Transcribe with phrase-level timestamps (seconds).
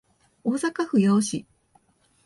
[0.41, 1.45] 大阪府八尾市